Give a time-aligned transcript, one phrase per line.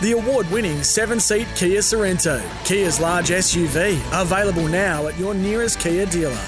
[0.00, 5.78] The award winning seven seat Kia Sorento, Kia's large SUV, available now at your nearest
[5.78, 6.38] Kia dealer.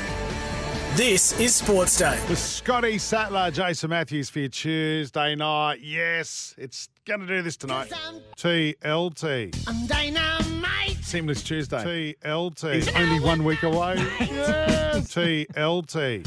[0.94, 2.18] This is Sports Day.
[2.28, 5.80] The Scotty Sattler, Jason Matthews for your Tuesday night.
[5.82, 7.92] Yes, it's going to do this tonight.
[8.38, 9.64] TLT.
[9.68, 10.96] I'm dynamite.
[11.02, 12.14] Seamless Tuesday.
[12.22, 12.74] TLT.
[12.74, 13.96] It's only one week away.
[14.20, 15.14] Yes.
[15.14, 16.26] TLT.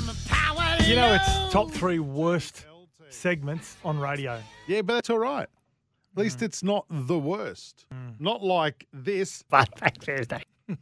[0.88, 2.66] You know, it's top three worst
[3.09, 4.39] segments on radio.
[4.67, 5.48] Yeah, but that's all right.
[6.15, 6.43] At least mm.
[6.43, 7.85] it's not the worst.
[7.93, 8.19] Mm.
[8.19, 9.43] Not like this.
[9.51, 10.43] Flashback Thursday.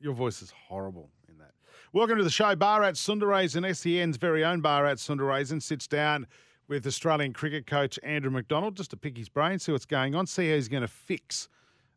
[0.00, 1.52] Your voice is horrible in that.
[1.94, 2.54] Welcome to the show.
[2.54, 6.26] Bharat Sundaresan, SEN's very own Bharat Sundaresan, sits down
[6.68, 10.26] with Australian cricket coach Andrew McDonald just to pick his brain, see what's going on,
[10.26, 11.48] see how he's going to fix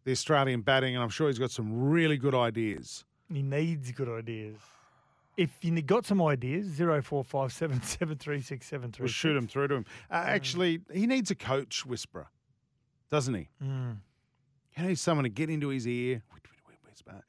[0.06, 0.96] the Australian batting.
[0.96, 3.04] And I'm sure he's got some really good ideas.
[3.32, 4.56] He needs good ideas.
[5.36, 9.04] If you got some ideas, zero four five seven seven three six seven three.
[9.04, 9.86] We'll shoot him through to him.
[10.10, 10.26] Uh, mm.
[10.26, 12.28] actually, he needs a coach whisperer,
[13.10, 13.50] doesn't he?
[13.64, 13.98] Mm.
[14.72, 16.22] He needs someone to get into his ear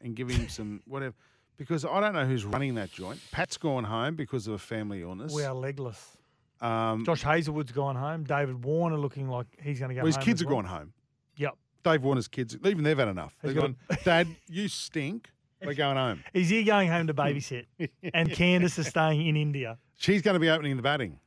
[0.00, 1.14] and give him some whatever.
[1.56, 3.20] Because I don't know who's running that joint.
[3.32, 5.32] Pat's gone home because of a family illness.
[5.32, 6.16] We are legless.
[6.60, 8.24] Um, Josh Hazlewood's gone home.
[8.24, 10.56] David Warner looking like he's going to go well, his kids are well.
[10.56, 10.92] gone home.
[11.36, 11.54] Yep.
[11.84, 13.34] Dave Warner's kids, even they've had enough.
[13.42, 15.30] They've gone, Dad, you stink.
[15.64, 16.22] We're going home.
[16.34, 17.66] Is he going home to babysit?
[18.14, 19.76] and Candice is staying in India.
[19.96, 21.18] She's going to be opening the batting.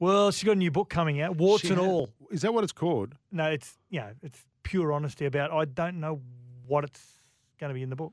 [0.00, 2.10] Well, she's got a new book coming out, warts She and ha- all.
[2.30, 3.14] Is that what it's called?
[3.30, 5.52] No, it's you know, it's pure honesty about.
[5.52, 6.20] I don't know
[6.66, 7.20] what it's
[7.58, 8.12] going to be in the book.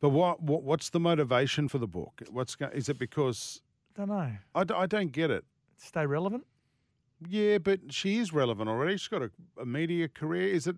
[0.00, 2.22] But what, what what's the motivation for the book?
[2.30, 3.60] What's go, is it because
[3.94, 4.30] Don't know.
[4.54, 5.44] I, d- I don't get it.
[5.78, 6.46] Stay relevant.
[7.28, 8.96] Yeah, but she is relevant already.
[8.96, 10.48] She's got a, a media career.
[10.48, 10.76] Is it?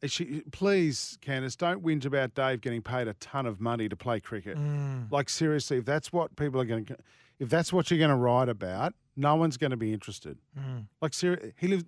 [0.00, 0.42] Is she?
[0.52, 4.56] Please, Candice, don't whinge about Dave getting paid a ton of money to play cricket.
[4.56, 5.10] Mm.
[5.10, 6.96] Like seriously, if that's what people are going to,
[7.38, 10.38] if that's what you're going to write about, no one's going to be interested.
[10.58, 10.86] Mm.
[11.00, 11.84] Like ser- he lives,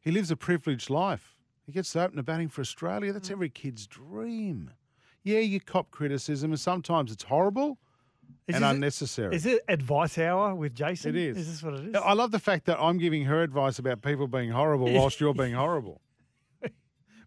[0.00, 1.36] he lives a privileged life.
[1.66, 3.10] He gets to open a batting for Australia.
[3.10, 3.14] Mm.
[3.14, 4.70] That's every kid's dream.
[5.22, 7.78] Yeah, you cop criticism, and sometimes it's horrible
[8.48, 9.36] Is and unnecessary.
[9.36, 11.14] Is it advice hour with Jason?
[11.14, 11.36] It is.
[11.36, 11.94] Is this what it is?
[11.94, 15.34] I love the fact that I'm giving her advice about people being horrible whilst you're
[15.34, 16.00] being horrible.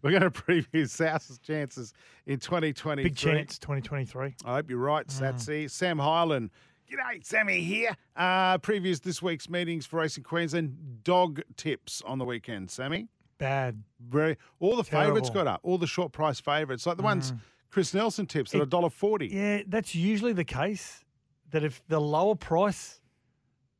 [0.02, 1.94] We're going to preview South's chances
[2.26, 3.08] in 2023.
[3.08, 4.34] Big chance, 2023.
[4.44, 5.70] I hope you're right, Satsy.
[5.70, 6.50] Sam Hyland.
[6.90, 7.96] G'day, Sammy here.
[8.14, 11.02] Uh, previews this week's meetings for Racing Queensland.
[11.02, 13.08] Dog tips on the weekend, Sammy.
[13.38, 13.82] Bad.
[14.00, 15.60] Very all the favourites got up.
[15.62, 17.32] All the short price favourites, like the ones
[17.70, 19.28] Chris Nelson tips at a dollar forty.
[19.28, 21.04] Yeah, that's usually the case.
[21.50, 23.00] That if the lower price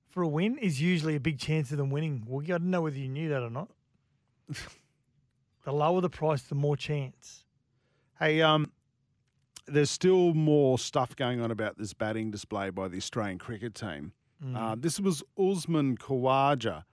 [0.09, 2.25] for a win is usually a big chance of them winning.
[2.27, 3.69] Well, got to know whether you knew that or not.
[5.65, 7.45] the lower the price, the more chance.
[8.19, 8.71] Hey, um,
[9.67, 14.13] there's still more stuff going on about this batting display by the Australian cricket team.
[14.45, 14.57] Mm.
[14.57, 16.85] Uh, this was Usman Khawaja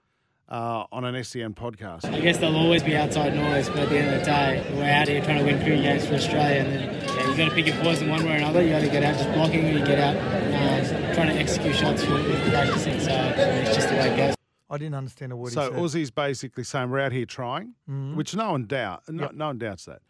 [0.48, 2.04] uh, on an SEN podcast.
[2.04, 4.84] I guess there'll always be outside noise, but at the end of the day, we're
[4.84, 7.54] out here trying to win cricket games for Australia, and then yeah, you got to
[7.54, 8.62] pick your poison one way or another.
[8.62, 11.74] You got to get out just blocking, or you get out uh, trying to execute
[11.76, 13.00] shots with with practicing.
[13.00, 14.34] So it's just the way it goes.
[14.70, 15.76] I didn't understand a word So he said.
[15.76, 18.14] So Aussie's basically saying we're out here trying, Mhm.
[18.16, 19.34] which no one doubt, no, Yep.
[19.34, 20.00] no one doubts that.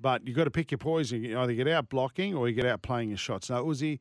[0.00, 1.22] But you've got to pick your poison.
[1.24, 3.50] You either get out blocking or you get out playing your shots.
[3.50, 4.00] Now, Aussie,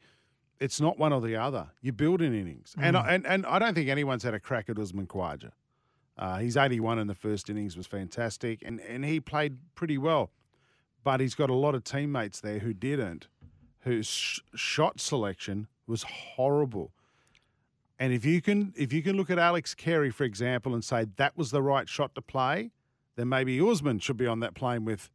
[0.59, 1.69] it's not one or the other.
[1.81, 3.03] You build in innings, and Mm.
[3.05, 5.51] I and and I don't think anyone's had a crack at Usman Khawaja.
[6.17, 10.31] Uh, he's 81 in the first innings was fantastic, and and he played pretty well.
[11.03, 13.27] But he's got a lot of teammates there who didn't,
[13.81, 16.91] whose sh- shot selection was horrible.
[17.99, 21.05] And if you can if you can look at Alex Carey, for example, and say
[21.17, 22.71] that was the right shot to play,
[23.15, 25.09] then maybe Usman should be on that plane with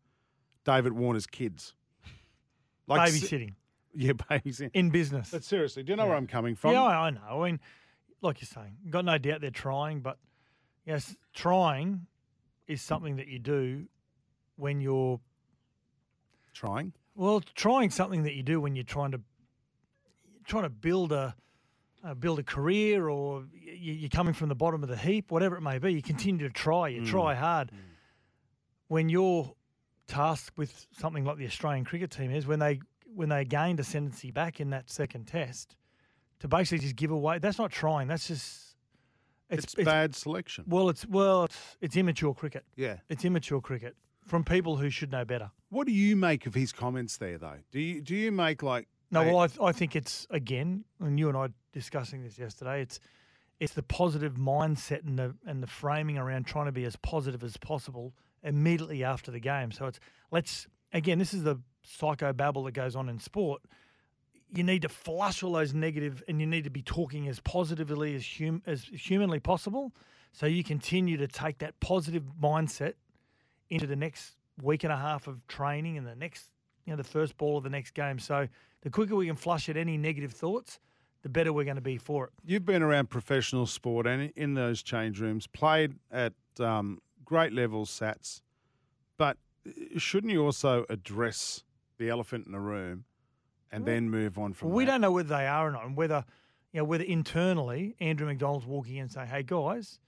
[0.64, 1.75] David Warner's kids.
[2.91, 3.54] s- Babysitting
[3.97, 4.70] Yeah, babysitting.
[4.75, 5.30] in business.
[5.30, 6.72] But seriously, do you know where I'm coming from?
[6.72, 7.42] Yeah, I I know.
[7.42, 7.60] I mean,
[8.22, 10.19] like you're saying, got no doubt they're trying, but
[10.84, 12.06] yes, trying
[12.66, 13.84] is something that you do
[14.56, 15.20] when you're
[16.52, 16.92] Trying.
[17.16, 19.20] well, trying something that you do when you're trying to
[20.46, 21.34] trying to build a
[22.04, 25.56] uh, build a career, or y- you're coming from the bottom of the heap, whatever
[25.56, 25.92] it may be.
[25.94, 26.88] You continue to try.
[26.88, 27.06] You Mm.
[27.08, 27.70] try hard.
[28.88, 29.52] When you're
[30.06, 32.80] tasked with something like the Australian cricket team is, when they
[33.14, 35.76] when they gained ascendancy back in that second test,
[36.40, 37.38] to basically just give away.
[37.38, 38.08] That's not trying.
[38.08, 38.76] That's just
[39.50, 40.64] It's, bad selection.
[40.66, 42.64] Well, it's well, it's, it's immature cricket.
[42.76, 42.96] Yeah.
[43.08, 43.96] It's immature cricket
[44.26, 45.50] from people who should know better.
[45.68, 47.58] What do you make of his comments there, though?
[47.70, 51.18] Do you do you make like No, well, I, th- I think it's again, and
[51.18, 52.80] you and I discussing this yesterday.
[52.80, 53.00] It's
[53.60, 57.44] it's the positive mindset and the and the framing around trying to be as positive
[57.44, 58.12] as possible
[58.44, 59.73] immediately after the game.
[59.73, 59.99] So it's
[60.31, 63.62] let's again, this is the psycho babble that goes on in sport.
[64.55, 68.14] You need to flush all those negative, and you need to be talking as positively
[68.14, 69.93] as hum, as humanly possible.
[70.32, 72.94] So you continue to take that positive mindset
[73.70, 76.50] into the next week and a half of training and the next,
[76.85, 78.19] you know, the first ball of the next game.
[78.19, 78.49] So
[78.82, 80.79] the quicker we can flush at any negative thoughts,
[81.23, 82.31] the better we're going to be for it.
[82.44, 87.91] You've been around professional sport and in those change rooms, played at um, great levels,
[87.91, 88.43] Sats,
[89.17, 89.37] but
[89.67, 91.65] uh, shouldn't you also address
[91.99, 93.05] the elephant in the room
[93.71, 94.93] and then move on from we that?
[94.93, 96.25] don't know whether they are or not, and whether
[96.73, 100.00] you know whether internally Andrew McDonald's walking in and saying, "Hey guys,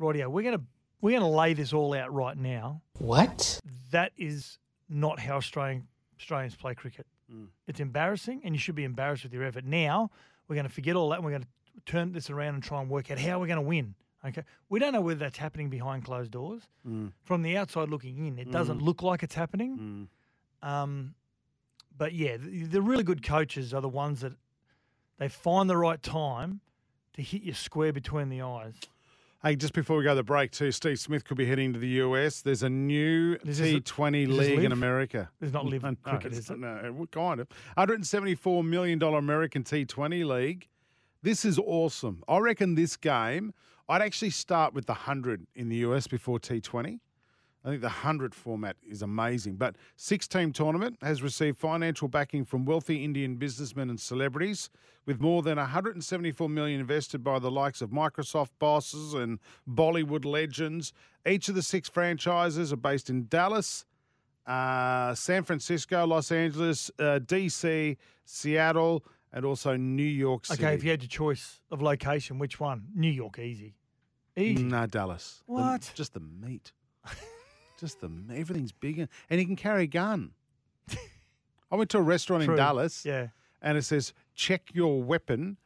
[0.00, 0.64] rightio, we're going to
[1.00, 3.60] we're going to lay this all out right now." What?
[3.90, 5.88] That is not how Australian
[6.18, 7.06] Australians play cricket.
[7.32, 7.48] Mm.
[7.66, 9.64] It's embarrassing, and you should be embarrassed with your effort.
[9.64, 10.10] Now
[10.48, 11.48] we're going to forget all that, and we're going to
[11.86, 13.94] turn this around and try and work out how we're going to win.
[14.24, 16.62] Okay, we don't know whether that's happening behind closed doors.
[16.88, 17.12] Mm.
[17.24, 20.08] From the outside looking in, it doesn't look like it's happening.
[20.62, 20.68] Mm.
[20.68, 21.14] Um,
[21.96, 24.32] but yeah, the, the really good coaches are the ones that
[25.18, 26.60] they find the right time
[27.14, 28.74] to hit you square between the eyes.
[29.42, 31.78] Hey, just before we go to the break, too, Steve Smith could be heading to
[31.80, 32.42] the US.
[32.42, 34.70] There's a new This T20 this is league in?
[34.70, 35.30] America.
[35.40, 36.60] There's not live No, cricket, is it?
[36.60, 37.48] No, kind of.
[37.76, 40.68] $174 million American T20 league.
[41.22, 42.22] This is awesome.
[42.28, 43.52] I reckon this game,
[43.88, 47.00] I'd actually start with the 100 in the US before T20.
[47.64, 49.54] I think the 100 format is amazing.
[49.54, 54.68] But six team tournament has received financial backing from wealthy Indian businessmen and celebrities,
[55.06, 59.38] with more than 174 million invested by the likes of Microsoft bosses and
[59.68, 60.92] Bollywood legends.
[61.26, 63.84] Each of the six franchises are based in Dallas,
[64.46, 70.62] uh, San Francisco, Los Angeles, uh, DC, Seattle, and also New York City.
[70.64, 72.84] Okay, if you had your choice of location, which one?
[72.94, 73.74] New York, easy.
[74.36, 74.62] Easy.
[74.62, 75.42] No, Dallas.
[75.46, 75.92] The- What?
[75.94, 76.72] just the meat.
[77.80, 78.38] just the meat.
[78.38, 79.08] Everything's bigger.
[79.30, 80.32] And he can carry a gun.
[81.70, 82.54] I went to a restaurant True.
[82.54, 83.28] in Dallas Yeah.
[83.60, 85.56] and it says, check your weapon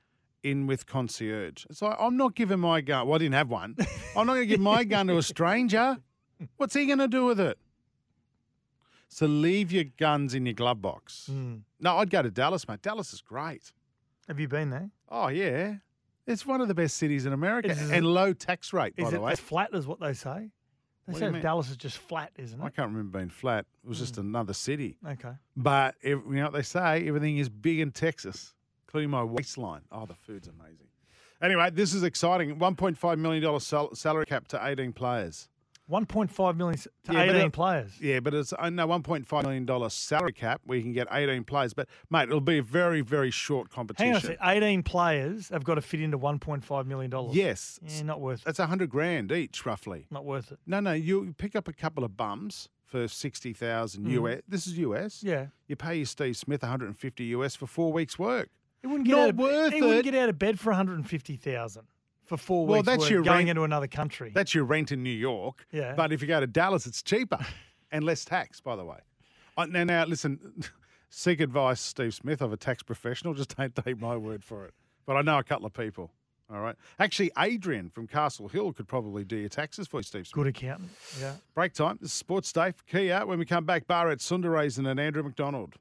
[0.42, 1.64] in with concierge.
[1.68, 3.06] It's like, I'm not giving my gun.
[3.08, 3.74] Well, I didn't have one.
[4.16, 5.98] I'm not going to give my gun to a stranger.
[6.56, 7.58] What's he going to do with it?
[9.08, 11.28] So leave your guns in your glove box.
[11.32, 11.60] Mm.
[11.80, 12.82] No, I'd go to Dallas, mate.
[12.82, 13.72] Dallas is great.
[14.28, 14.90] Have you been there?
[15.08, 15.76] Oh, yeah.
[16.26, 19.10] It's one of the best cities in America Is and low tax rate, by Is
[19.12, 19.36] the way.
[19.36, 20.50] flat as what they say?
[21.06, 21.40] They What say?
[21.40, 22.64] Dallas is just flat, isn't it?
[22.64, 23.64] I can't remember being flat.
[23.84, 24.98] It was just another city.
[25.06, 25.34] Okay.
[25.56, 27.06] But you know what they say?
[27.06, 28.54] Everything is big in Texas,
[28.88, 29.82] including my waistline.
[29.92, 30.88] Oh, the food's amazing.
[31.40, 32.56] Anyway, this is exciting.
[32.56, 35.48] $1.5 million sal- salary cap to 18 players.
[35.90, 37.92] 1.5 million to Yeah, 18 it- players.
[38.00, 41.74] Yeah, but it's uh, no $1.5 million salary cap where you can get 18 players.
[41.74, 44.06] But, mate, it'll be a very, very short competition.
[44.06, 44.38] Hang on a sec.
[44.42, 47.36] 18 players have got to fit into 1.5 million dollars.
[47.36, 47.78] Yes.
[47.82, 48.44] Yeah, not worth it.
[48.46, 50.06] That's 100 grand each, roughly.
[50.10, 50.58] Not worth it.
[50.66, 54.42] No, no, you pick up a couple of bums for 60,000 US.
[54.48, 55.18] This is US.
[55.18, 55.28] Mm-hmm.
[55.28, 55.46] Yeah.
[55.68, 58.48] You pay your Steve Smith 150 US for four weeks' work.
[58.82, 61.82] It wouldn't get Not out of, worth he wouldn't get out of bed for 150,000
[62.26, 64.32] for four Well, weeks that's your going rent- into another country.
[64.34, 65.66] That's your rent in New York.
[65.72, 65.94] Yeah.
[65.94, 67.38] But if you go to Dallas, it's cheaper
[67.92, 68.98] and less tax, by the way.
[69.56, 70.38] Uh, now, now, listen,
[71.08, 73.32] seek advice, Steve Smith, of a tax professional.
[73.34, 74.74] Just don't take my word for it.
[75.06, 76.10] But I know a couple of people.
[76.52, 76.76] All right.
[77.00, 80.44] Actually, Adrian from Castle Hill could probably do your taxes for you, Steve Smith.
[80.44, 80.90] Good accountant.
[81.20, 81.32] Yeah.
[81.54, 81.98] Break time.
[82.00, 83.26] This is Sports Day for Kia.
[83.26, 85.74] When we come back, Bharat Sundaresan and Andrew McDonald.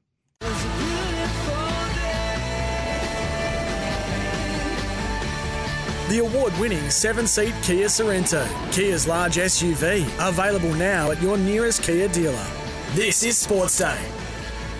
[6.08, 11.82] The award winning seven seat Kia Sorento, Kia's large SUV, available now at your nearest
[11.82, 12.46] Kia dealer.
[12.92, 13.98] This is Sports Day.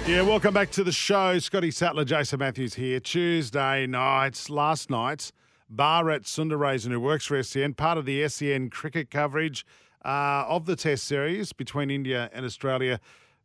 [0.06, 1.37] Yeah, welcome back to the show.
[1.40, 3.00] Scotty Sattler, Jason Matthews here.
[3.00, 5.33] Tuesday nights, last night,
[5.75, 9.66] Bharat Sundaresan, who works for SEN, part of the SEN cricket coverage
[10.04, 13.00] uh, of the Test series between India and Australia,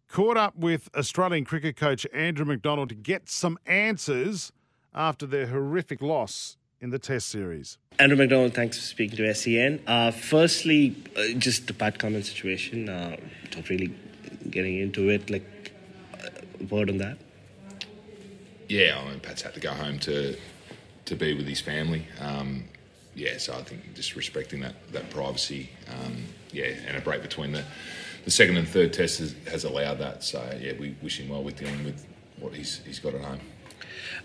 [0.07, 4.51] caught up with Australian cricket coach Andrew McDonald to get some answers
[4.93, 7.77] after their horrific loss in the Test series.
[8.00, 9.81] Andrew McDonald, thanks for speaking to SEN.
[9.85, 13.15] Uh, firstly, uh, just the Pat Cummins situation, uh,
[13.55, 13.93] not really
[14.50, 15.71] getting into it, like,
[16.15, 16.27] uh,
[16.59, 17.17] a word on that.
[18.67, 20.35] yeah, I mean, Pat's had to go home to
[21.05, 22.05] to be with his family.
[22.19, 22.63] Um,
[23.15, 25.69] yeah, so I think just respecting that that privacy.
[25.89, 27.63] Um, yeah, and a break between the
[28.25, 30.23] the second and third test has, has allowed that.
[30.23, 32.05] So yeah, we wish him well with dealing with
[32.39, 33.39] what he's he's got at home.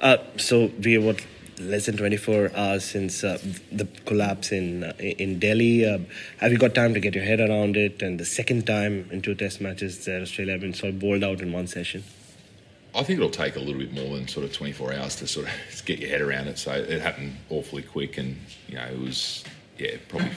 [0.01, 1.21] Uh, so we are what
[1.59, 3.39] less than 24 hours since uh,
[3.73, 5.85] the collapse in uh, in Delhi.
[5.85, 5.99] Uh,
[6.39, 8.03] have you got time to get your head around it?
[8.03, 11.25] And the second time in two Test matches that Australia have been sort of bowled
[11.25, 12.05] out in one session.
[12.95, 15.47] I think it'll take a little bit more than sort of 24 hours to sort
[15.47, 15.53] of
[15.85, 16.59] get your head around it.
[16.59, 18.37] So it happened awfully quick, and
[18.69, 19.45] you know it was
[19.79, 20.31] yeah probably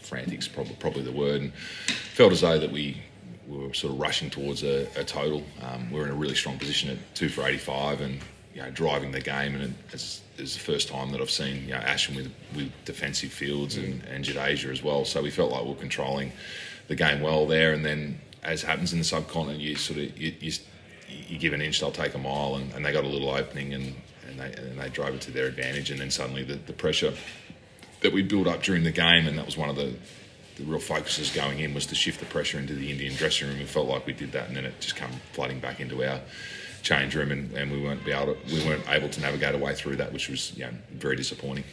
[0.00, 3.00] frantic's probably probably the word, and felt as though that we
[3.46, 5.42] were sort of rushing towards a, a total.
[5.62, 8.20] Um, we we're in a really strong position at two for 85, and
[8.54, 11.74] you know, driving the game, and it's, it's the first time that I've seen you
[11.74, 14.14] know, Ashwin with, with defensive fields and, mm.
[14.14, 15.04] and Jadeja as well.
[15.04, 16.32] So we felt like we were controlling
[16.88, 20.34] the game well there, and then as happens in the subcontinent, you sort of you,
[20.40, 20.52] you,
[21.08, 23.72] you give an inch, they'll take a mile, and, and they got a little opening,
[23.74, 23.94] and,
[24.28, 27.14] and they and they drove it to their advantage, and then suddenly the, the pressure
[28.00, 29.94] that we built up during the game, and that was one of the
[30.56, 33.58] the real focuses going in was to shift the pressure into the Indian dressing room.
[33.58, 36.20] We felt like we did that, and then it just come flooding back into our
[36.82, 39.60] change room, and, and we weren't be able to, we weren't able to navigate our
[39.60, 41.64] way through that, which was know, very disappointing.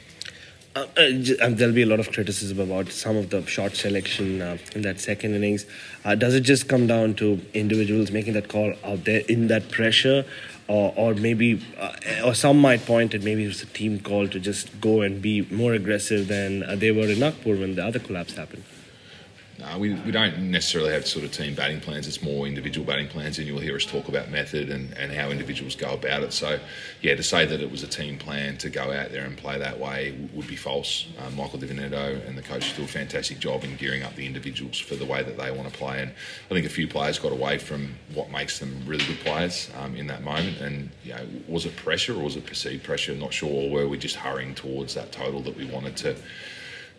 [0.76, 1.02] Uh, uh,
[1.42, 4.84] um, there'll be a lot of criticism about some of the shot selection uh, in
[4.84, 5.66] that second innings.
[6.06, 9.70] Uh, does it just come down to individuals making that call out there in that
[9.72, 10.24] pressure,
[10.68, 14.28] or, or maybe, uh, or some might point at maybe it was a team call
[14.28, 17.84] to just go and be more aggressive than uh, they were in Nagpur when the
[17.84, 18.64] other collapse happened?
[19.78, 22.08] We, we don't necessarily have sort of team batting plans.
[22.08, 25.30] It's more individual batting plans, and you'll hear us talk about method and, and how
[25.30, 26.34] individuals go about it.
[26.34, 26.60] So,
[27.02, 29.58] yeah, to say that it was a team plan to go out there and play
[29.58, 31.08] that way would be false.
[31.26, 34.26] Um, Michael Di Venuto and the coach do a fantastic job in gearing up the
[34.26, 36.02] individuals for the way that they want to play.
[36.02, 36.12] And
[36.50, 39.96] I think a few players got away from what makes them really good players um,
[39.96, 40.60] in that moment.
[40.60, 43.16] And, you know, was it pressure or was it perceived pressure?
[43.16, 43.50] Not sure.
[43.50, 46.16] Or were we just hurrying towards that total that we wanted to?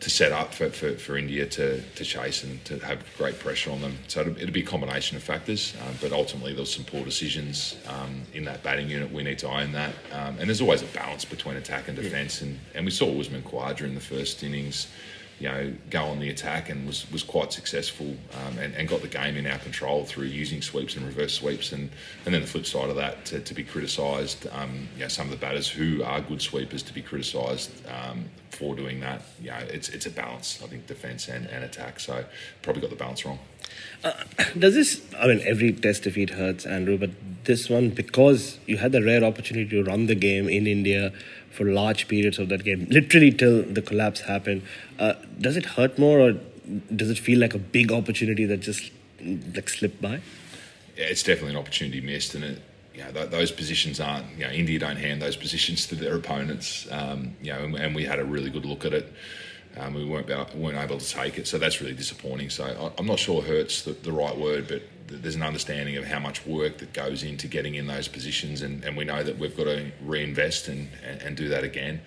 [0.00, 3.71] To set up for, for, for India to, to chase and to have great pressure
[3.71, 3.99] on them.
[4.09, 7.04] So it'll, it'll be a combination of factors, um, but ultimately there was some poor
[7.04, 9.12] decisions um, in that batting unit.
[9.12, 9.95] We need to own that.
[10.12, 12.40] Um, and there's always a balance between attack and defence.
[12.40, 14.88] And, and we saw Usman Khawaja in the first innings,
[15.40, 19.00] you know, go on the attack and was, was quite successful um, and, and got
[19.00, 21.73] the game in our control through using sweeps and reverse sweeps.
[21.73, 21.90] And,
[22.26, 25.26] and then the flip side of that, to, to be criticised, um, you know, some
[25.26, 29.23] of the batters who are good sweepers to be criticised um, for doing that.
[29.40, 32.00] You know, it's, it's a balance, I think, defence and, and attack.
[32.00, 32.23] So
[32.61, 33.38] probably got the balance wrong.
[34.04, 34.12] Uh,
[34.59, 37.11] does this, I mean, every test defeat hurts, Andrew, but
[37.44, 41.12] this one, because you had the rare opportunity to run the game in India
[41.50, 44.62] for large periods of that game, literally till the collapse happened,
[44.99, 46.35] uh, does it hurt more or
[46.95, 48.90] does it feel like a big opportunity that just
[49.54, 50.21] like slipped by?
[51.00, 52.62] yeah, it's definitely an opportunity missed, and it,
[52.95, 54.26] you know, th- those positions aren't.
[54.37, 56.87] You know, India don't hand those positions to their opponents.
[56.90, 59.11] Um, you know, and, and we had a really good look at it.
[59.76, 62.50] Um, we weren't weren't able to take it, so that's really disappointing.
[62.50, 66.04] So I, I'm not sure hurts the, the right word, but there's an understanding of
[66.04, 69.38] how much work that goes into getting in those positions, and, and we know that
[69.38, 72.00] we've got to reinvest and, and, and do that again.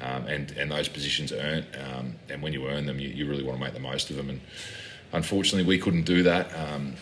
[0.00, 3.42] Um, and and those positions earn, um, and when you earn them, you, you really
[3.42, 4.28] want to make the most of them.
[4.28, 4.40] And
[5.12, 6.50] unfortunately, we couldn't do that.
[6.54, 6.94] Um,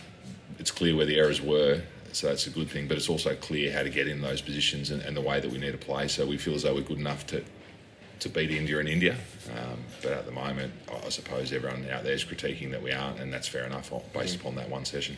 [0.61, 2.87] it's clear where the errors were, so that's a good thing.
[2.87, 5.51] But it's also clear how to get in those positions and, and the way that
[5.51, 6.07] we need to play.
[6.07, 7.43] So we feel as though we're good enough to
[8.25, 9.17] to beat India in India.
[9.57, 13.21] Um, but at the moment, I suppose everyone out there is critiquing that we aren't,
[13.21, 15.17] and that's fair enough based upon that one session.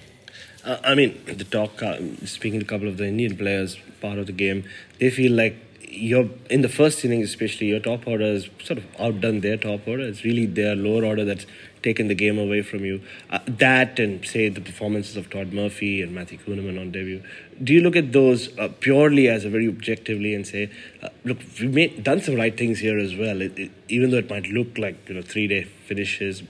[0.64, 4.18] Uh, I mean, the talk, uh, speaking to a couple of the Indian players, part
[4.18, 4.64] of the game,
[4.98, 5.56] they feel like
[5.88, 9.86] you're in the first innings, especially your top order has sort of outdone their top
[9.86, 10.02] order.
[10.02, 11.46] It's really their lower order that's
[11.86, 13.00] taken the game away from you.
[13.30, 17.22] Uh, that and say the performances of Todd Murphy and Matthew Kuhnemann on debut.
[17.62, 20.68] Do you look at those uh, purely as a very objectively and say,
[21.02, 23.40] uh, look, we made done some right things here as well.
[23.40, 26.42] It, it, even though it might look like you know three day finishes,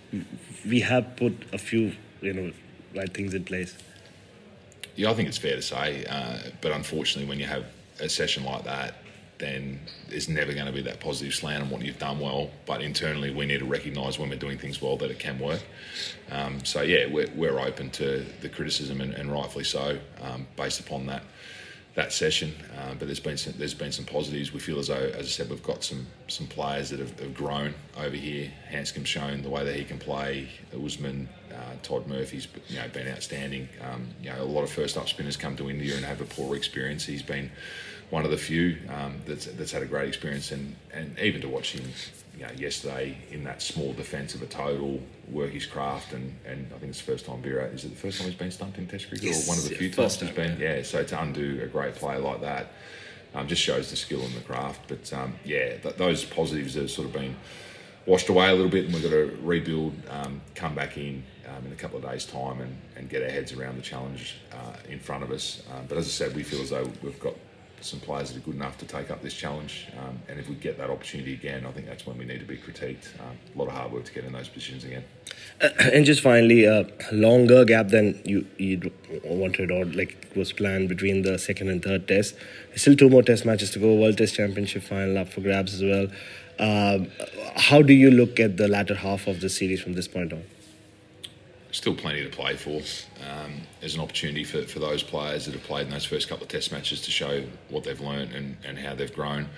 [0.74, 2.52] we have put a few you know
[2.94, 3.76] right things in place.
[4.96, 7.66] Yeah, I think it's fair to say, uh, but unfortunately, when you have
[8.00, 8.94] a session like that,
[9.38, 12.50] then there's never going to be that positive slant on what you've done well.
[12.64, 15.62] But internally, we need to recognise when we're doing things well that it can work.
[16.30, 20.80] Um, so yeah, we're, we're open to the criticism and, and rightfully so, um, based
[20.80, 21.22] upon that
[21.96, 22.54] that session.
[22.78, 24.52] Uh, but there's been some, there's been some positives.
[24.52, 27.34] We feel as though, as I said, we've got some some players that have, have
[27.34, 28.52] grown over here.
[28.68, 30.48] Handscomb's shown the way that he can play.
[30.74, 33.68] Usman, uh, Todd Murphy's you know been outstanding.
[33.82, 36.26] Um, you know, a lot of first up spinners come to India and have a
[36.26, 37.04] poor experience.
[37.06, 37.50] He's been
[38.10, 41.48] one of the few um, that's that's had a great experience, and, and even to
[41.48, 41.84] watch him,
[42.36, 46.66] you know, yesterday in that small defence of a total, work his craft, and, and
[46.74, 48.78] I think it's the first time Virat is it the first time he's been stumped
[48.78, 50.82] in Test cricket, Yes, or one of the yeah, few times he's been, yeah.
[50.82, 52.72] So to undo a great play like that,
[53.34, 54.82] um, just shows the skill and the craft.
[54.88, 57.36] But um, yeah, th- those positives have sort of been
[58.06, 61.66] washed away a little bit, and we've got to rebuild, um, come back in um,
[61.66, 64.76] in a couple of days' time, and, and get our heads around the challenge uh,
[64.88, 65.62] in front of us.
[65.72, 67.34] Um, but as I said, we feel as though we've got
[67.80, 70.54] some players that are good enough to take up this challenge, um, and if we
[70.54, 73.08] get that opportunity again, I think that's when we need to be critiqued.
[73.20, 75.04] Um, a lot of hard work to get in those positions again.
[75.60, 78.90] Uh, and just finally, a longer gap than you you
[79.24, 82.34] wanted or like was planned between the second and third test.
[82.74, 83.94] Still two more test matches to go.
[83.94, 86.08] World Test Championship final up for grabs as well.
[86.58, 87.10] Um,
[87.56, 90.42] how do you look at the latter half of the series from this point on?
[91.76, 92.80] Still plenty to play for.
[93.30, 96.44] Um, there's an opportunity for, for those players that have played in those first couple
[96.44, 99.48] of Test matches to show what they've learned and, and how they've grown.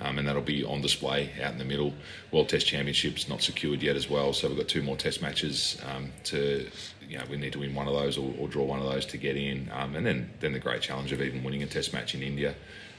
[0.00, 1.94] Um, and that'll be on display out in the middle.
[2.30, 5.80] World Test Championships not secured yet as well, so we've got two more Test matches
[5.94, 6.68] um, to.
[7.08, 9.04] You know, we need to win one of those or, or draw one of those
[9.06, 11.92] to get in, um, and then then the great challenge of even winning a Test
[11.92, 12.54] match in India.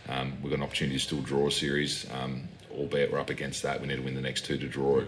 [0.08, 3.64] Um, we've got an opportunity to still draw a series, um, albeit we're up against
[3.64, 3.82] that.
[3.82, 5.08] We need to win the next two to draw it.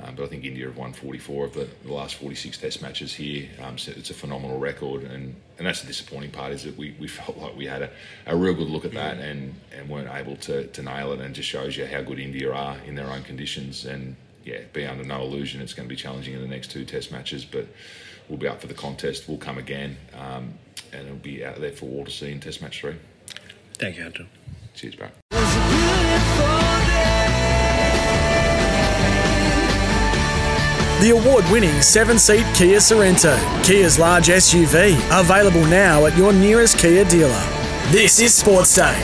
[0.00, 3.14] Um, but I think India have won 44 of the, the last 46 Test matches
[3.14, 3.48] here.
[3.62, 6.94] Um, so it's a phenomenal record, and, and that's the disappointing part is that we,
[7.00, 7.90] we felt like we had a,
[8.26, 11.20] a real good look at that and, and weren't able to, to nail it.
[11.20, 13.84] And it just shows you how good India are in their own conditions.
[13.84, 16.84] And yeah, be under no illusion it's going to be challenging in the next two
[16.84, 17.66] Test matches, but
[18.28, 19.28] we'll be up for the contest.
[19.28, 20.54] We'll come again, um,
[20.92, 22.96] and it'll be out there for all to see in Test match three.
[23.74, 24.26] Thank you, Andrew.
[24.74, 25.08] Cheers, bro.
[31.00, 36.76] The award winning seven seat Kia Sorento, Kia's large SUV, available now at your nearest
[36.76, 37.40] Kia dealer.
[37.92, 39.00] This is Sports Day.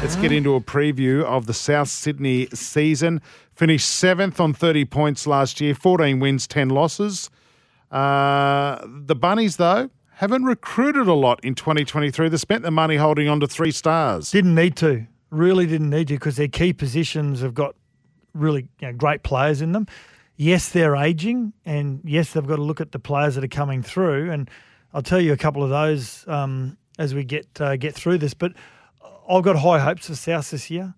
[0.00, 3.20] Let's get into a preview of the South Sydney season.
[3.52, 7.28] Finished seventh on 30 points last year, 14 wins, 10 losses.
[7.90, 12.30] Uh, the Bunnies, though, haven't recruited a lot in 2023.
[12.30, 14.30] They spent the money holding on to three stars.
[14.30, 15.06] Didn't need to.
[15.30, 17.74] Really didn't need to because their key positions have got
[18.32, 19.86] really you know, great players in them.
[20.40, 23.82] Yes, they're aging, and yes, they've got to look at the players that are coming
[23.82, 24.30] through.
[24.30, 24.48] And
[24.94, 28.34] I'll tell you a couple of those um, as we get uh, get through this.
[28.34, 28.52] But
[29.28, 30.94] I've got high hopes for South this year.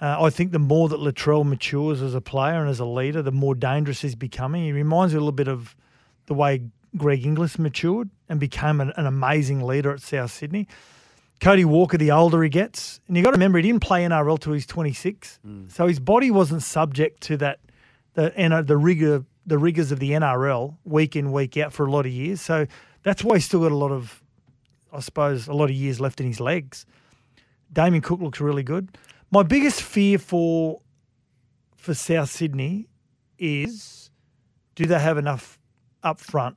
[0.00, 3.22] Uh, I think the more that Latrell matures as a player and as a leader,
[3.22, 4.62] the more dangerous he's becoming.
[4.62, 5.74] He reminds me a little bit of
[6.26, 6.62] the way
[6.96, 10.68] Greg Inglis matured and became an, an amazing leader at South Sydney.
[11.40, 14.38] Cody Walker, the older he gets, and you got to remember he didn't play NRL
[14.38, 17.58] till he's 26, so his body wasn't subject to that
[18.16, 21.72] the you uh, know, the rigor the rigors of the NRL week in week out
[21.72, 22.40] for a lot of years.
[22.40, 22.66] So
[23.04, 24.20] that's why he's still got a lot of,
[24.92, 26.84] I suppose, a lot of years left in his legs.
[27.72, 28.98] Damien Cook looks really good.
[29.30, 30.80] My biggest fear for
[31.76, 32.88] for South Sydney
[33.38, 34.10] is
[34.74, 35.58] do they have enough
[36.02, 36.56] up front?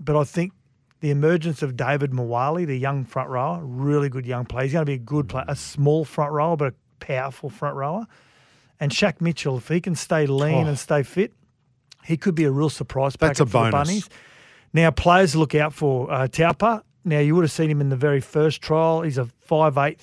[0.00, 0.52] But I think
[1.00, 4.64] the emergence of Davvy Moale, the young front rower, really good young player.
[4.64, 7.76] He's going to be a good player, a small front rower, but a powerful front
[7.76, 8.06] rower.
[8.82, 10.70] And Shaq Mitchell, if he can stay lean Oh.
[10.70, 11.32] and stay fit,
[12.02, 13.70] he could be a real surprise packet That's a for the.
[13.70, 14.08] Bunnies.
[14.72, 16.82] Now, players look out for uh, Taupa.
[17.04, 19.02] Now, you would have seen him in the very first trial.
[19.02, 20.00] He's a 5'8",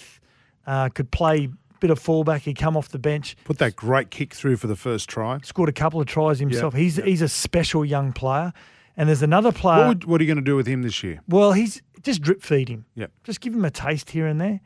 [0.65, 1.49] uh, could play
[1.81, 2.43] bit of fullback.
[2.43, 5.39] He'd come off the bench, Put that great kick through for the first try.
[5.43, 6.73] scored a couple of tries himself.
[6.73, 8.53] He's he's a special young player.
[8.95, 9.79] And there's another player.
[9.79, 11.19] What, would, what are you going to do with him this year?
[11.27, 12.85] Well, he's just drip feed him.
[12.95, 13.11] Yep.
[13.25, 14.61] Just give him a taste here and there.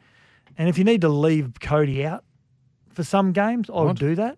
[0.58, 2.23] And if you need to leave Cody out
[2.93, 3.86] for some games, I What?
[3.88, 4.38] would do that.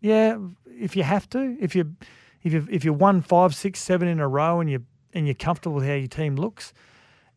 [0.00, 1.56] Yeah, if you have to.
[1.60, 1.94] If you
[2.42, 5.34] if you if you won five, six, seven in a row and you and you're
[5.34, 6.72] comfortable with how your team looks.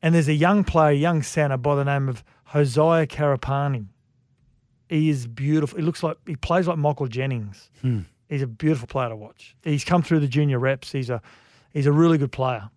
[0.02, 3.88] And there's a young player, young centre by the name of Hosea Karapani.
[4.90, 5.78] He is beautiful.
[5.80, 7.70] He looks like he plays like Michael Jennings.
[7.82, 8.02] Hmm.
[8.30, 9.56] He's a beautiful player to watch.
[9.64, 10.92] He's come through the junior reps.
[10.92, 11.22] He's a
[11.74, 12.70] he's a really good player.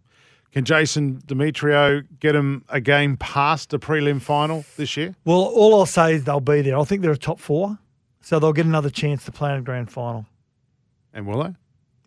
[0.52, 5.14] Can Jason Demetriou get him a game past the prelim final this year?
[5.24, 6.78] Well, all I'll say is they'll be there.
[6.78, 7.78] I think they're a top four,
[8.22, 10.26] so they'll get another chance to play in a grand final.
[11.12, 11.54] And will they?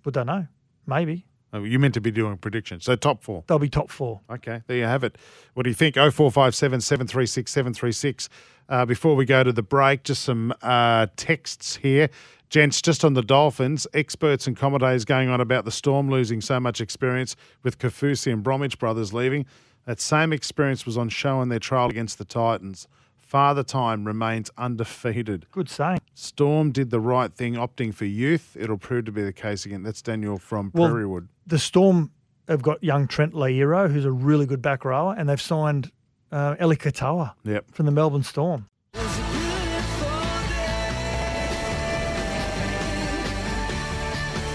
[0.04, 0.48] But don't know.
[0.88, 2.86] Maybe Oh, you meant to be doing predictions.
[2.86, 3.44] So top four.
[3.48, 4.22] they'll be top four.
[4.30, 5.18] Okay, there you have it.
[5.56, 5.96] What do you think?
[5.96, 8.30] 0457 736 736.
[8.70, 12.10] Uh, before we go to the break, just some uh, texts here.
[12.50, 16.60] Gents, just on the Dolphins, experts and commentators going on about the Storm losing so
[16.60, 19.46] much experience with Kaufusi and Bromwich brothers leaving.
[19.86, 22.88] That same experience was on show in their trial against the Titans.
[23.20, 25.46] Father Time remains undefeated.
[25.52, 26.00] Good saying.
[26.16, 28.58] Storm did the right thing, opting for youth.
[28.60, 29.84] It'll prove to be the case again.
[29.84, 31.28] That's Daniel from Well, Prairie Wood.
[31.46, 32.10] The Storm
[32.48, 35.92] have got young Trent Loiero, who's a really good back rower, and they've signed
[36.32, 37.70] uh, Eli Katoa Yep.
[37.72, 38.66] from the Melbourne Storm.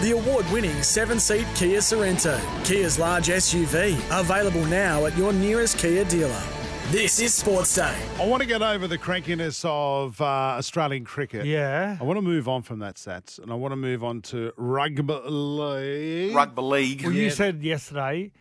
[0.04, 5.78] The award winning seven seat Kia Sorento, Kia's large SUV, available now at your nearest
[5.78, 6.42] Kia dealer.
[6.90, 7.96] This is Sports Day.
[8.20, 10.24] I want to get over the crankiness of uh,
[10.58, 11.46] Australian cricket.
[11.46, 11.96] Yeah.
[11.98, 14.52] I want to move on from that, Sats, and I want to move on to
[14.58, 16.34] rugby league.
[16.36, 17.02] Rugby league.
[17.02, 18.32] Well, you said yesterday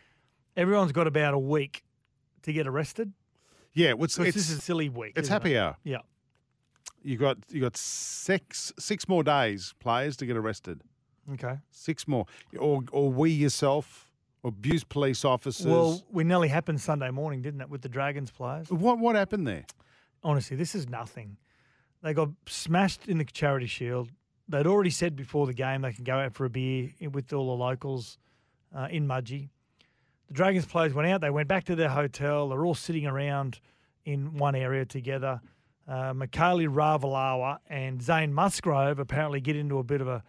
[0.57, 1.85] everyone's got about a week
[2.41, 3.13] to get arrested.
[3.71, 5.13] Yeah, what's Because it's, this is a silly week.
[5.15, 5.59] it's isn't happy it?
[5.59, 5.77] hour.
[5.85, 5.99] Yeah.
[7.03, 10.81] You got you got six six more days, players, to get arrested.
[11.31, 11.57] Okay.
[11.71, 12.25] Six more,
[12.59, 14.11] or or we yourself,
[14.43, 15.65] abuse police officers.
[15.65, 18.69] Well, we nearly happened Sunday morning, didn't it, with the Dragons players?
[18.69, 19.65] what what happened there?
[20.23, 21.37] honestly, this is nothing.
[22.01, 24.09] They got smashed in the Charity Shield.
[24.47, 27.55] They'd already said before the game they can go out for a beer with all
[27.55, 28.17] the locals
[28.75, 29.49] uh, in Mudgee.
[30.27, 31.21] The Dragons players went out.
[31.21, 32.49] They went back to their hotel.
[32.49, 33.59] They're all sitting around
[34.05, 35.41] in one area together.
[35.87, 40.23] Uh, Mikaele Ravalawa and Zane Musgrove apparently get into a bit of a,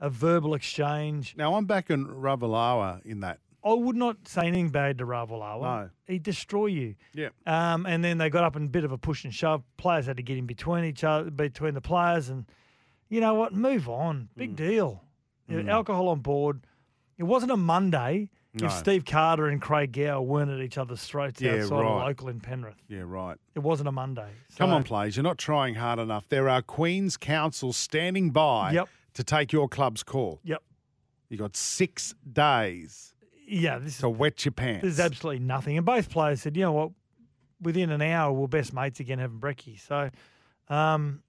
[0.00, 1.34] a verbal exchange.
[1.36, 3.38] Now I'm back in Ravalawa in that.
[3.64, 5.60] I would not say anything bad to Ravalawa.
[5.62, 5.90] No.
[6.06, 6.94] He'd destroy you.
[7.12, 7.28] Yeah.
[7.46, 9.62] Um, and then they got up in a bit of a push and shove.
[9.76, 12.46] Players had to get in between each other, between the players, and
[13.08, 13.52] you know what?
[13.52, 14.28] Move on.
[14.36, 14.56] Big Mm.
[14.56, 15.04] deal.
[15.48, 16.60] Know, Alcohol on board.
[17.16, 18.66] It wasn't a Monday No.
[18.66, 21.84] if Steve Carter and Craig Gower weren't at each other's throats Yeah, outside right.
[22.02, 22.76] a local in Penrith.
[22.86, 23.38] Yeah, right.
[23.54, 24.30] It wasn't a Monday.
[24.56, 25.16] Come on, players.
[25.16, 26.28] You're not trying hard enough.
[26.28, 28.88] There are Queen's Counsel standing by Yep.
[29.18, 30.40] To take your club's call.
[30.44, 30.62] Yep.
[31.28, 33.14] You got six days
[33.48, 34.82] Yeah, this is to wet your pants.
[34.82, 35.76] There's absolutely nothing.
[35.76, 36.90] And both players said, you know what,
[37.60, 39.80] within an hour, we're best mates again having brekkie.
[39.80, 40.10] So,
[40.72, 41.22] um,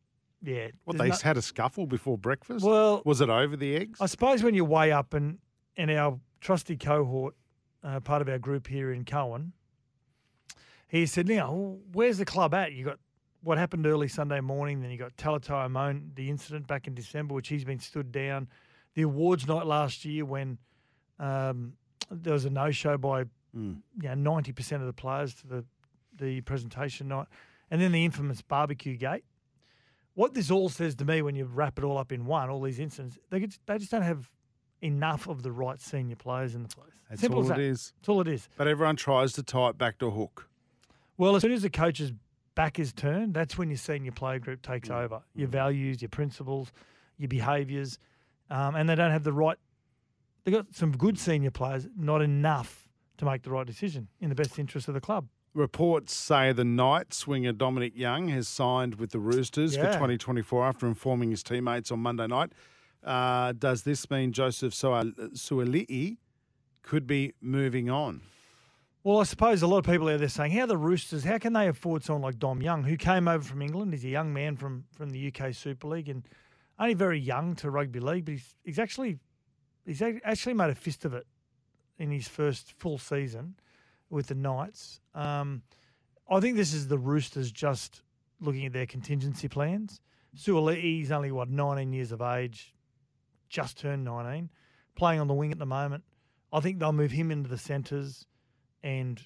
[0.43, 0.67] yeah.
[0.85, 2.63] what there's they no- had a scuffle before breakfast.
[2.63, 3.99] Well, was it over the eggs?
[3.99, 5.39] I suppose when you're way up and,
[5.75, 7.33] and our trusty cohort,
[7.83, 9.53] uh, part of our group here in Cohen,
[10.87, 12.71] he said, now, where's the club at?
[12.73, 12.99] You got
[13.41, 17.33] what happened early Sunday morning, then you got Talatau Amone, the incident back in December,
[17.33, 18.47] which he's been stood down.
[18.95, 20.57] The awards night last year when
[21.19, 21.73] um,
[22.11, 23.25] there was a no-show by
[23.57, 23.77] Mm.
[23.99, 25.65] you know, 90% of the players to the,
[26.19, 27.25] the presentation night.
[27.71, 29.23] And then the infamous barbecue gate.
[30.13, 32.61] What this all says to me when you wrap it all up in one, all
[32.61, 34.29] these incidents, they, they just don't have
[34.83, 36.91] enough of the right senior players in the place.
[37.09, 37.59] That's Simple all as it that.
[37.61, 37.93] is.
[38.01, 38.47] That's all it is.
[38.55, 40.47] But everyone tries to tie it back to hook.
[41.17, 42.11] Well, as soon as the coach's
[42.55, 45.03] back is turned, that's when your senior player group takes Mm.
[45.03, 45.21] over.
[45.35, 46.71] Your values, your principles,
[47.17, 47.97] your behaviours,
[48.49, 49.57] um, and they don't have the right.
[50.43, 54.35] They've got some good senior players, not enough to make the right decision in the
[54.35, 55.27] best interest of the club.
[55.53, 60.87] Reports say the Knight swinger Dominic Young has signed with the Roosters for 2024 after
[60.87, 62.53] informing his teammates on Monday night.
[63.03, 66.17] Uh, does this mean Joseph Sual- Suaalii
[66.83, 68.21] could be moving on?
[69.03, 71.53] Well, I suppose a lot of people out there saying, how the Roosters, how can
[71.53, 73.93] they afford someone like Dom Young, who came over from England?
[73.93, 76.27] He's a young man from, from the UK Super League and
[76.77, 79.19] only very young to rugby league, but he's, he's actually
[79.85, 81.25] he's actually made a fist of it
[81.97, 83.55] in his first full season
[84.09, 84.99] with the Knights.
[85.15, 85.63] Um,
[86.29, 88.01] I think this is the Roosters just
[88.39, 90.01] looking at their contingency plans.
[90.37, 92.73] Suaalii's only, what, 19 years of age,
[93.49, 94.49] just turned 19,
[94.95, 96.03] playing on the wing at the moment.
[96.53, 98.25] I think they'll move him into the centres
[98.83, 99.21] and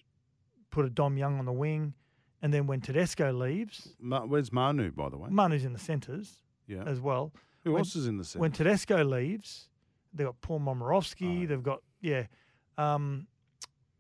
[0.72, 1.94] put a Dom Young on the wing.
[2.42, 5.30] And then when Tedesco leaves, Ma- Where's Manu, by the way?
[5.30, 6.84] Manu's in the centres Yeah.
[6.86, 7.32] as well.
[7.64, 8.42] Who when- else is in the centre?
[8.42, 9.70] When Tedesco leaves,
[10.14, 11.44] they've got Paul Momirovski.
[11.44, 11.48] Oh.
[11.48, 12.28] They've got, yeah.
[12.78, 13.28] Um,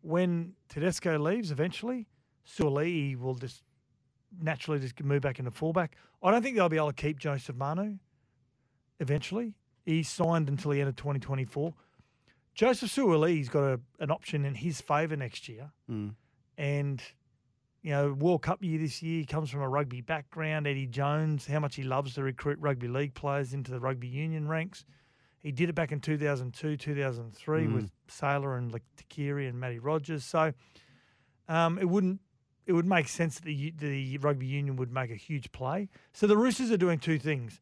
[0.02, 2.08] when Tedesco leaves eventually,
[2.46, 3.64] Suaalii will just
[4.42, 5.96] naturally just move back into fullback.
[6.22, 7.98] I don't think they'll be able to keep Joseph Manu
[9.00, 9.54] eventually.
[9.86, 11.74] He's signed until the end of 2024.
[12.54, 15.72] Joseph Suaalii's got a, an option in his favour next year.
[15.90, 16.16] Mm.
[16.58, 17.02] And,
[17.82, 20.68] you know, World Cup year this year, he comes from a rugby background.
[20.68, 24.48] Eddie Jones, how much he loves to recruit rugby league players into the rugby union
[24.48, 24.86] ranks.
[25.42, 27.74] He did it back in 2002, 2003 Mm.
[27.74, 30.24] with Sailor and like Tuqiri and Matty Rogers.
[30.24, 30.54] So
[31.50, 32.22] um, it wouldn't
[32.66, 35.90] it would make sense that the the rugby union would make a huge play.
[36.14, 37.60] So the Roosters are doing two things.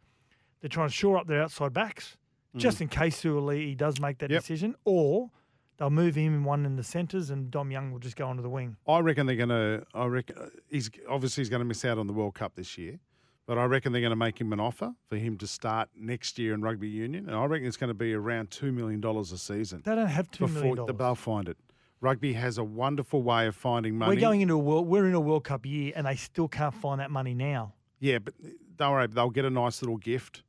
[0.59, 2.17] They're trying to shore up their outside backs
[2.55, 4.33] just in case Suaalii does make that Mm.
[4.33, 4.41] Yep.
[4.43, 5.29] decision, or
[5.77, 8.41] they'll move him in one in the centres and Dom Young will just go onto
[8.43, 8.77] the wing.
[8.87, 9.85] I reckon they're going to.
[9.93, 10.35] I reckon
[10.69, 12.99] he's obviously he's going to miss out on the World Cup this year,
[13.47, 16.37] but I reckon they're going to make him an offer for him to start next
[16.37, 19.31] year in rugby union, and I reckon it's going to be around two million dollars
[19.31, 19.81] a season.
[19.85, 20.97] They don't have two million before dollars.
[20.97, 21.57] they'll find it.
[21.99, 24.15] Rugby has a wonderful way of finding money.
[24.15, 24.87] We're going into a world.
[24.87, 27.73] We're in a World Cup year, and they still can't find that money now.
[27.99, 28.33] Yeah, but
[28.75, 30.41] don't worry, they'll get a nice little gift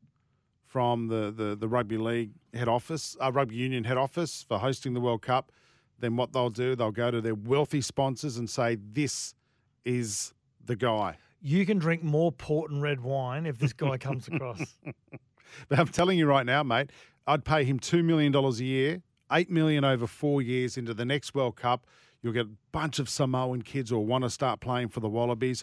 [0.73, 4.95] from the, the, the rugby league head office, uh, rugby union head office for hosting
[4.95, 5.53] the World Cup.
[5.99, 9.35] Then what they'll do, they'll go to their wealthy sponsors and say, "This
[9.85, 10.33] is
[10.65, 14.79] the guy." You can drink more port and red wine if this guy comes across.
[15.69, 16.89] But I'm telling you right now, mate,
[17.27, 21.05] I'd pay him two million dollars a year, 8 million over four years into the
[21.05, 21.87] next World Cup.
[22.23, 25.63] You'll get a bunch of Samoan kids who want to start playing for the Wallabies.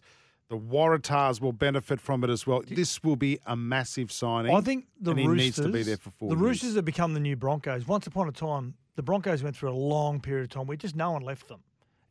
[0.50, 2.64] The Waratahs will benefit from it as well.
[2.68, 4.54] This will be a massive signing.
[4.54, 6.42] I think the and he Roosters needs to be there for four The years.
[6.42, 7.88] Roosters have become the new Broncos.
[7.88, 10.96] Once upon a time, the Broncos went through a long period of time where just
[10.96, 11.60] no one left them,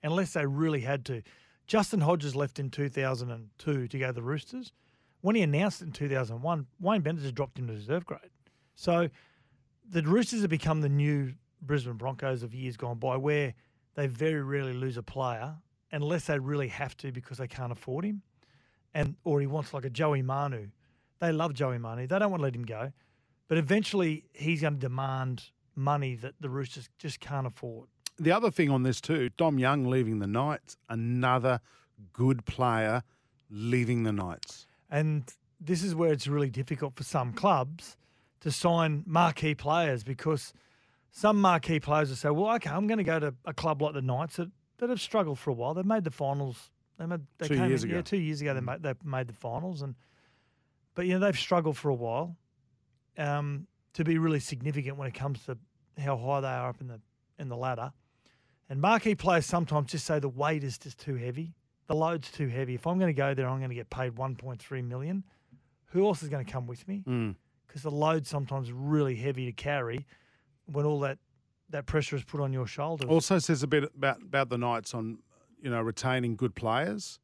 [0.05, 1.23] unless they really had to.
[1.67, 4.73] Justin Hodges left in 2002 to go to the Roosters.
[5.21, 8.21] When he announced it in 2001, Wayne Bennett just dropped him to reserve grade.
[8.77, 9.09] So
[9.91, 13.55] the Roosters have become the new Brisbane Broncos of years gone by, where
[13.97, 15.57] they very rarely lose a player
[15.91, 18.23] unless they really have to because they can't afford him,
[18.95, 20.69] and or he wants like a Joey Manu.
[21.21, 22.07] They love Joey Manu.
[22.07, 22.93] They don't want to let him go,
[23.49, 27.89] but eventually he's going to demand money that the Roosters just can't afford.
[28.19, 31.61] the other thing on this too, Dom Young leaving the Knights, another
[32.13, 33.03] good player
[33.51, 34.67] leaving the Knights.
[34.91, 37.97] And this is where it's really difficult for some clubs
[38.41, 40.53] to sign marquee players because
[41.11, 43.95] some marquee players will say, well, okay, I'm going to go to a club like
[43.95, 45.75] the Knights that, that have struggled for a while.
[45.75, 46.71] They've made the finals.
[46.99, 47.97] They made, they Two came years in, ago.
[47.99, 49.83] Yeah, two years ago they made, they made the finals.
[49.83, 49.95] and
[50.95, 52.37] But, you know, they've struggled for a while
[53.17, 55.57] um, to be really significant when it comes to
[55.99, 57.01] how high they are up in the
[57.39, 57.93] in the ladder.
[58.69, 61.55] And marquee players sometimes just say the weight is just too heavy.
[61.87, 62.75] The load's too heavy.
[62.75, 65.25] If I'm going to go there, I'm going to get paid 1.3 million.
[65.93, 67.03] Who else is going to come with me?
[67.09, 67.37] Mm.
[67.67, 70.07] Because the load's sometimes really heavy to carry
[70.67, 71.19] when all that
[71.71, 73.09] that pressure is put on your shoulders.
[73.09, 75.19] Also says a bit about, about the Knights on,
[75.63, 77.19] you know, retaining good players.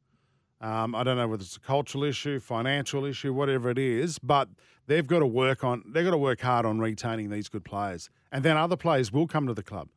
[0.61, 4.47] Um, I don't know whether it's a cultural issue, financial issue, whatever it is, but
[4.87, 5.83] they've got to work on.
[5.87, 9.27] They've got to work hard on retaining these good players, and then other players will
[9.27, 9.89] come to the club.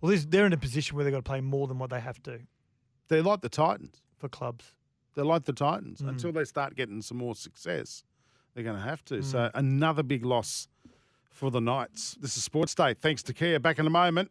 [0.00, 2.22] well, they're in a position where they've got to play more than what they have
[2.22, 2.40] to
[3.08, 4.00] They're like the Titans.
[4.16, 4.72] for clubs.
[5.14, 6.00] They're like the Titans.
[6.00, 6.10] Mm.
[6.10, 8.04] Until they start getting some more success,
[8.54, 9.22] they're going to have to.
[9.22, 10.68] So another big loss
[11.28, 12.16] for the Knights.
[12.20, 12.94] This is Sports Day.
[12.94, 13.58] Thanks to Kia.
[13.58, 14.30] Back in a moment.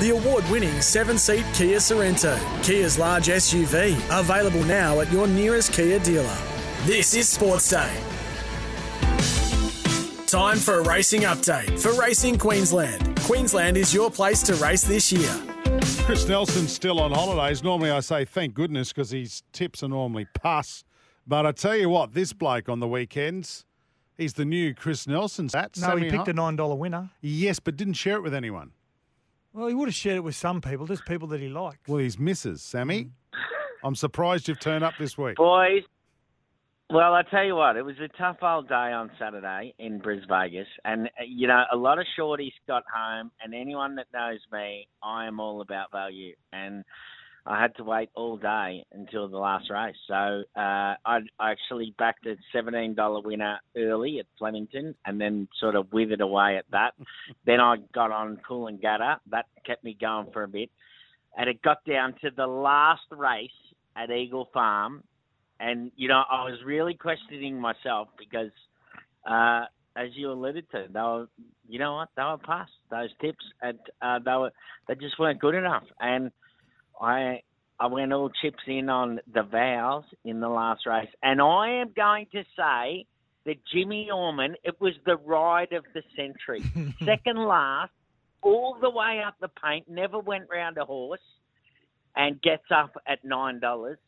[0.00, 5.72] The award winning seven seat Kia Sorento, Kia's large SUV, available now at your nearest
[5.72, 6.36] Kia dealer.
[6.84, 7.92] This is Sports Day.
[10.26, 13.16] Time for a racing update for Racing Queensland.
[13.20, 15.32] Queensland is your place to race this year.
[16.04, 17.62] Chris Nelson's still on holidays.
[17.62, 20.82] Normally I say thank goodness because his tips are normally pass.
[21.24, 23.64] But I tell you what, this bloke on the weekends,
[24.16, 25.46] he's the new Chris Nelson.
[25.46, 27.10] That's No, he picked a nine dollar winner.
[27.20, 28.72] Yes, but didn't share it with anyone.
[29.54, 31.78] Well, he would have shared it with some people, just people that he likes.
[31.86, 33.10] Well, his missus, Sammy.
[33.84, 35.36] I'm surprised you've turned up this week.
[35.36, 35.84] Boys,
[36.90, 40.22] well, I tell you what, it was a tough old day on Saturday in Bris
[40.28, 44.40] Vegas, and uh, you know a lot of shorties got home, and anyone that knows
[44.52, 46.84] me, I am all about value, and
[47.46, 49.96] I had to wait all day until the last race.
[50.08, 55.48] So uh, I I actually backed a seventeen dollar winner early at Flemington, and then
[55.60, 56.92] sort of withered away at that.
[57.46, 60.70] then I got on Coolangatta, that kept me going for a bit,
[61.36, 63.50] and it got down to the last race
[63.94, 65.04] at Eagle Farm.
[65.60, 68.50] And you know I was really questioning myself because,
[69.28, 71.28] uh, as you alluded to, they were,
[71.68, 74.50] you know what, they were past those tips, and uh, they were
[74.88, 76.32] they just weren't good enough, and
[77.00, 77.42] I
[77.78, 81.92] I went all chips in on the vows in the last race, and I am
[81.94, 83.06] going to say
[83.46, 86.62] that Jimmy Orman, it was the ride of the century,
[87.04, 87.92] second last,
[88.42, 91.20] all the way up the paint, never went round a horse,
[92.16, 93.98] and gets up at nine dollars.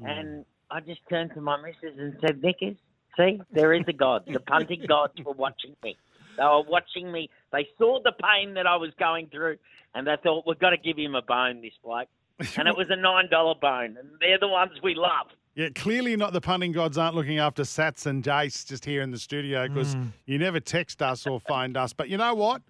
[0.00, 0.06] Hmm.
[0.06, 2.76] And I just turned to my missus and said, Nickers,
[3.16, 4.24] see, there is a God.
[4.26, 5.96] The punting gods were watching me.
[6.36, 7.30] They were watching me.
[7.52, 9.56] They saw the pain that I was going through,
[9.94, 12.08] and they thought, we've got to give him a bone, this bloke.
[12.56, 15.28] And it was a $9 bone, and they're the ones we love.
[15.54, 19.12] Yeah, clearly not the punting gods aren't looking after Sats and Jace just here in
[19.12, 20.08] the studio because mm.
[20.26, 21.92] you never text us or find us.
[21.92, 22.60] But you know what?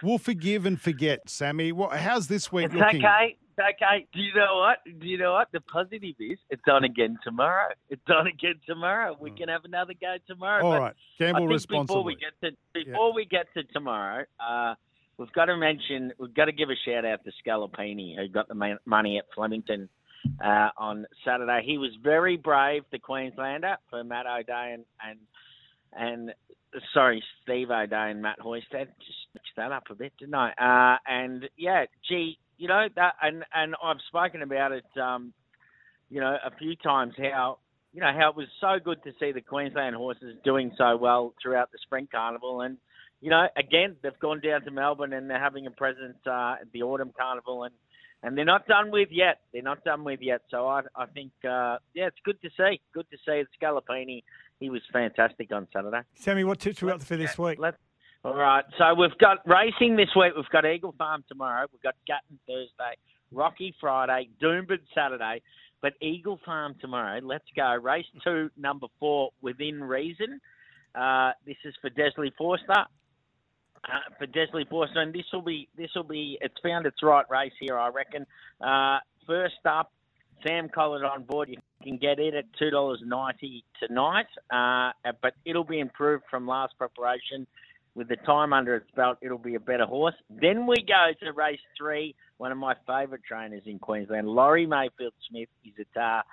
[0.00, 1.72] We'll forgive and forget, Sammy.
[1.72, 3.04] What, how's this week It's looking?
[3.04, 3.36] okay.
[3.58, 4.06] Okay.
[4.12, 4.78] Do you know what?
[4.84, 5.48] Do you know what?
[5.52, 7.68] The positive is it's on again tomorrow.
[7.88, 9.16] It's on again tomorrow.
[9.18, 10.64] We can have another go tomorrow.
[10.64, 11.84] All But right, gamble responsibly.
[11.86, 14.74] Before we get to before we get to tomorrow, uh,
[15.18, 18.48] we've got to mention we've got to give a shout out to Scalapini who got
[18.48, 19.88] the money at Flemington
[20.44, 21.62] uh, on Saturday.
[21.64, 25.18] He was very brave, the Queenslander for Matt O'Dea and and,
[25.92, 26.34] and
[26.92, 28.88] sorry Steve O'Dea and Matt Hoysted.
[28.98, 30.50] Just switched that up a bit, didn't I?
[30.52, 34.84] Uh, and yeah, gee, you know that and and I've spoken about it.
[35.00, 35.32] Um,
[36.10, 37.58] you know, a few times how
[37.92, 41.34] you know how it was so good to see the Queensland horses doing so well
[41.42, 42.76] throughout the Spring Carnival, and
[43.20, 46.72] you know, again they've gone down to Melbourne and they're having a presence uh, at
[46.72, 47.74] the Autumn Carnival, and
[48.22, 49.40] and they're not done with yet.
[49.52, 50.42] They're not done with yet.
[50.50, 52.80] So I I think uh, yeah, it's good to see.
[52.92, 54.22] Good to see Scalapini.
[54.60, 56.00] He was fantastic on Saturday.
[56.14, 57.58] Sammy, what tips we got for this week?
[57.58, 57.76] Let's,
[58.24, 58.64] all right.
[58.78, 60.32] So we've got racing this week.
[60.34, 61.66] We've got Eagle Farm tomorrow.
[61.72, 62.96] We've got Gatton Thursday,
[63.32, 65.42] Rocky Friday, Doomben Saturday.
[65.82, 67.20] But Eagle Farm tomorrow.
[67.22, 67.74] Let's go.
[67.74, 70.40] Race two, number four, within reason.
[70.94, 72.86] Uh, this is for Desleigh Forster.
[73.84, 77.26] Uh, for Desleigh Forster, and this will be this will be it's found its right
[77.28, 78.24] race here, I reckon.
[78.62, 79.92] Uh, first up,
[80.46, 81.50] Sam Collett on board.
[81.50, 86.46] You can get it at two dollars ninety tonight, uh, but it'll be improved from
[86.46, 87.46] last preparation.
[87.94, 90.14] With the time under its belt, it'll be a better horse.
[90.28, 92.14] Then we go to race three.
[92.38, 96.24] One of my favourite trainers in Queensland, Lawrie Mayfield Smith, is a tar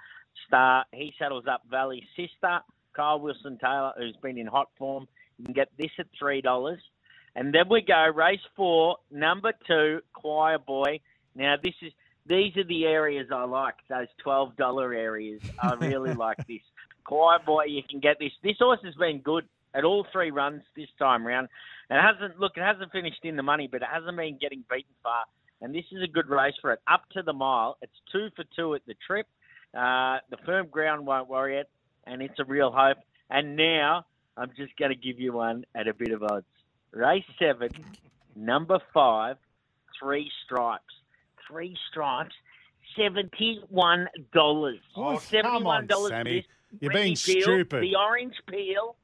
[0.47, 0.85] star.
[0.91, 2.61] He saddles up Valley Sister.
[2.93, 6.79] Kyle Wilson Taylor, who's been in hot form, You can get this at three dollars,
[7.35, 10.99] and then we go race four, number two, Choir Boy.
[11.35, 11.93] Now this is
[12.25, 13.75] these are the areas I like.
[13.89, 15.41] Those twelve dollar areas.
[15.61, 16.61] I really like this.
[17.05, 18.31] Choir Boy, you can get this.
[18.43, 21.47] This horse has been good at all three runs this time round.
[21.89, 22.53] It hasn't look.
[22.57, 25.25] It hasn't finished in the money, but it hasn't been getting beaten far.
[25.61, 26.79] And this is a good race for it.
[26.91, 27.77] Up to the mile.
[27.81, 29.27] It's two for two at the trip.
[29.73, 31.69] Uh, the firm ground won't worry it,
[32.05, 32.97] and it's a real hope.
[33.29, 34.05] And now
[34.37, 36.45] I'm just going to give you one at a bit of odds.
[36.91, 37.69] Race seven,
[38.35, 39.37] number five,
[39.99, 40.83] three stripes.
[41.47, 42.35] Three stripes,
[42.97, 44.79] seventy-one dollars.
[44.95, 45.87] Oh, come on.
[46.07, 46.45] Sammy.
[46.79, 47.83] You're being Peel, stupid.
[47.83, 48.95] The orange peel.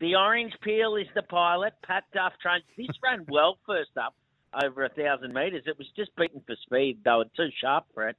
[0.00, 1.74] The orange peel is the pilot.
[1.82, 2.64] Pat Duff trains.
[2.76, 4.14] This ran well first up
[4.62, 5.64] over a thousand metres.
[5.66, 6.98] It was just beaten for speed.
[7.04, 8.16] They were too sharp for it.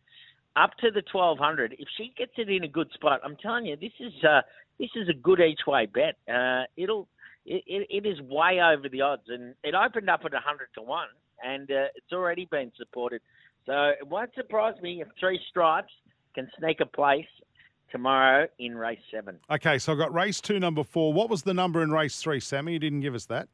[0.55, 1.75] Up to the twelve hundred.
[1.79, 4.41] If she gets it in a good spot, I'm telling you, this is uh,
[4.77, 6.15] this is a good each way bet.
[6.33, 7.07] Uh, it'll
[7.45, 10.81] it, it, it is way over the odds, and it opened up at hundred to
[10.81, 11.07] one,
[11.43, 13.21] and uh, it's already been supported.
[13.65, 15.93] So it won't surprise me if three stripes
[16.35, 17.27] can sneak a place
[17.91, 19.39] tomorrow in race seven.
[19.49, 21.13] Okay, so I've got race two, number four.
[21.13, 22.73] What was the number in race three, Sammy?
[22.73, 23.47] You didn't give us that.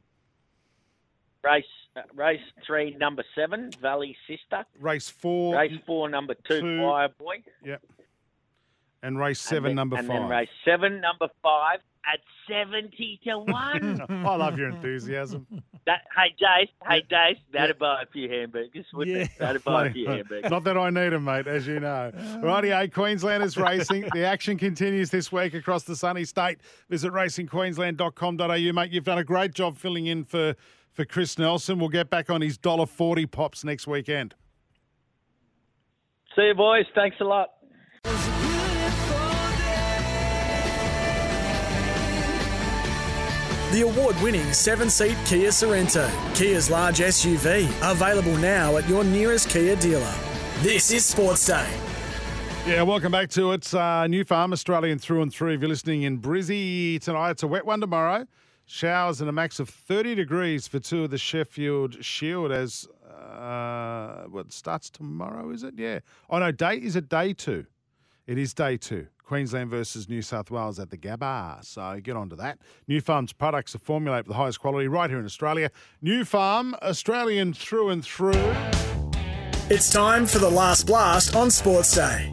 [1.43, 1.63] Race
[1.95, 4.65] uh, race three, number seven, Valley Sister.
[4.79, 5.55] Race four.
[5.55, 7.35] Race four, number two, two- Choir Boy.
[7.63, 7.81] Yep.
[9.03, 10.21] And race And seven, then- number and five.
[10.21, 11.79] then race seven, number five,
[12.11, 14.01] at seventy to one.
[14.09, 15.47] I love your enthusiasm.
[15.85, 19.29] that, hey, Jace, hey, Jace, that'd buy a few hamburgers, wouldn't it?
[19.39, 20.49] That'd buy a few hamburgers.
[20.49, 22.11] Not that I need them, mate, as you know.
[22.15, 22.37] Uh.
[22.37, 24.09] Rightio, Queenslanders racing.
[24.13, 26.59] The action continues this week across the sunny state.
[26.89, 28.91] Visit racingqueensland.com.au, mate.
[28.91, 30.55] You've done a great job filling in for,
[30.91, 31.79] for Chris Nelson.
[31.79, 34.35] We'll get back on his $1.40 pops next weekend.
[36.35, 36.85] See you, boys.
[36.93, 37.54] Thanks a lot.
[43.75, 49.49] The award winning seven seat Kia Sorento, Kia's large SUV, available now at your nearest
[49.49, 50.13] Kia dealer.
[50.61, 51.67] This is Sports Day.
[52.65, 53.73] Yeah, welcome back to it.
[53.73, 55.55] Uh, New Farm, Australian through and through.
[55.55, 58.25] If you're listening in Brizzy tonight, it's a wet one tomorrow.
[58.65, 64.23] Showers and a max of 30 degrees for two of the Sheffield Shield as uh,
[64.29, 65.73] what starts tomorrow, is it?
[65.75, 65.99] Yeah.
[66.29, 67.65] Oh, no, day is it day two?
[68.25, 69.07] It is day two.
[69.25, 71.63] Queensland versus New South Wales at the Gabba.
[71.65, 72.59] So get on to that.
[72.87, 75.71] New Farm's products are formulated with the highest quality right here in Australia.
[76.01, 78.53] New Farm, Australian through and through.
[79.69, 82.29] It's time for the last blast on Sports Day.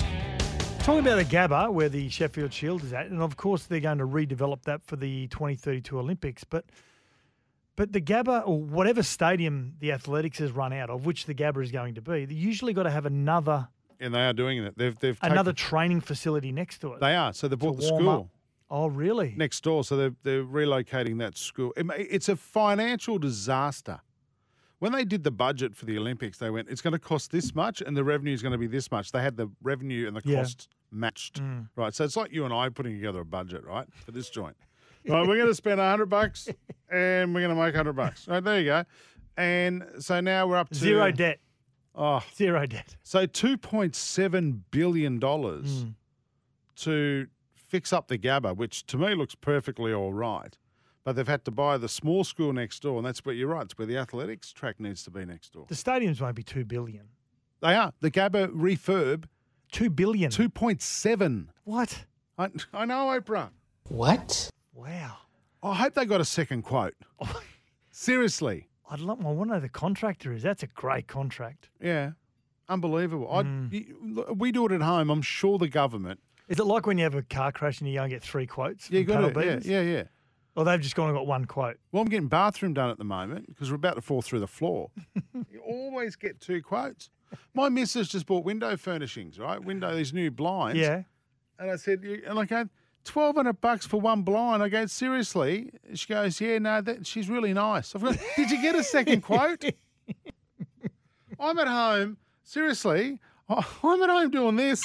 [0.81, 3.99] Talking about the Gabba, where the Sheffield Shield is at, and of course they're going
[3.99, 6.45] to redevelop that for the 2032 Olympics.
[6.45, 6.67] But
[7.75, 11.63] but the Gabba, or whatever stadium the athletics has run out of, which the Gabba
[11.63, 13.69] is going to be, they usually got to have another
[14.03, 14.77] And they are doing it.
[14.77, 17.01] They've, they've another taken- training facility next to it.
[17.01, 17.33] They are.
[17.33, 18.15] So they bought the warm up.
[18.17, 18.31] school.
[18.75, 19.35] Oh, really?
[19.37, 21.73] next door, so they're, they're relocating that school.
[21.77, 24.01] It It's a financial disaster.
[24.79, 27.55] When they did the budget for the Olympics, they went, it's going to cost this
[27.55, 29.13] much and the revenue is going to be this much.
[29.13, 30.39] They had the revenue and the Yeah.
[30.39, 31.69] cost matched, Mm.
[31.77, 31.95] right?
[31.95, 34.57] So it's like you and I putting together a budget, right, for this joint.
[35.07, 36.49] right, we're going to spend 100 bucks
[36.91, 38.27] and we're going to make 100 bucks.
[38.27, 38.85] Right, there you go.
[39.37, 41.39] And so now we're up to Zero debt.
[41.95, 42.97] Oh, Zero debt.
[43.03, 45.95] so $2.7 billion Mm.
[46.77, 50.57] to fix up the Gabba, which to me looks perfectly all right.
[51.05, 53.65] But they've had to buy the small school next door, and that's where you're right.
[53.65, 55.67] It's where the athletics track needs to be next door.
[55.69, 57.09] The stadiums won't be two billion.
[57.61, 57.93] They are.
[58.01, 59.25] The Gabba refurb,
[59.73, 60.31] Two billion.
[60.31, 61.47] 2.7.
[61.65, 62.05] What?
[62.39, 63.51] I, I know, Oprah.
[63.89, 64.51] What?
[64.75, 65.17] Wow.
[65.63, 66.95] I hope they got a second quote.
[67.91, 68.69] Seriously.
[68.91, 69.25] I'd love.
[69.25, 70.43] I want to know the contractor is.
[70.43, 71.71] That's a great contract.
[71.81, 72.13] Yeah.
[72.69, 73.29] Unbelievable.
[73.31, 73.73] I, Mm.
[73.73, 75.11] you- we do it at home.
[75.11, 76.21] I'm sure the government.
[76.49, 78.47] Is it like when you have a car crash and you go and get three
[78.47, 78.91] quotes?
[78.91, 79.65] Yeah, got it.
[79.65, 80.03] Yeah, yeah, yeah.
[80.55, 81.79] Or they've just gone and got one quote.
[81.93, 84.47] Well, I'm getting bathroom done at the moment because we're about to fall through the
[84.47, 84.91] floor.
[85.51, 87.09] you always get two quotes.
[87.55, 89.63] My missus just bought window furnishings, right?
[89.63, 90.79] Window, these new blinds.
[90.79, 91.05] Yeah.
[91.59, 92.69] And I said, you- and I go,
[93.05, 94.63] twelve hundred bucks for one blind.
[94.63, 95.71] I go, seriously?
[95.95, 97.95] She goes, yeah, no, that she's really nice.
[97.95, 99.65] I've got, did you get a second quote?
[101.41, 102.17] I'm at home.
[102.45, 103.19] Seriously,
[103.49, 104.83] I'm at home doing this.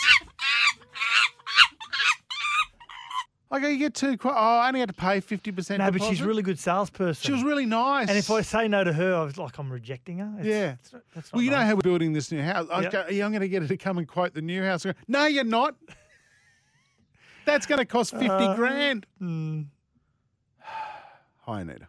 [3.49, 4.35] I go, you get two quotes.
[4.37, 5.79] Oh, I only had to pay fifty percent.
[5.81, 7.25] No, but she's a really good salesperson.
[7.25, 8.09] She was really nice.
[8.09, 10.33] And if I say no to her, I was like, I'm rejecting her.
[10.41, 10.75] It's- Yeah.
[10.81, 12.67] it's not- Well, you know how we're building this new house.
[12.69, 12.91] I Yep.
[12.91, 14.83] go, yeah, I'm going to get her to come and quote the new house.
[14.83, 15.75] Go, no, you're not.
[17.47, 19.05] That's going to cost 50 Uh, grand.
[19.21, 19.67] Mm.
[20.59, 21.87] Hi, Anita.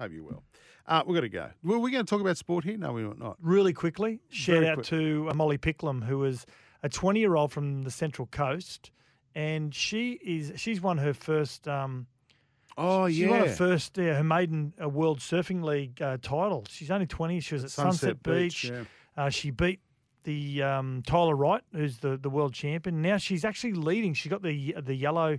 [0.00, 0.44] Hope you will.
[0.86, 1.50] Uh, we've got to go.
[1.64, 2.76] Were we going to talk about sport here?
[2.78, 3.36] No, we were not.
[3.40, 4.86] Really quickly, shout Very out quick.
[4.86, 6.46] to uh, Molly Picklum, who is
[6.84, 8.92] a 20 year old from the Central Coast,
[9.34, 12.06] and she is she's won her first um,
[12.78, 13.30] Oh She yeah.
[13.30, 16.64] won her first, yeah, her maiden uh, World Surfing League uh, title.
[16.68, 17.40] She's only 20.
[17.40, 18.70] She was at, Sunset, Beach.
[18.70, 18.84] yeah.
[19.16, 19.80] Uh, she beat
[20.26, 23.00] the um, Tyler Wright, who's the, the world champion.
[23.00, 24.12] Now she's actually leading.
[24.12, 25.38] She got the the yellow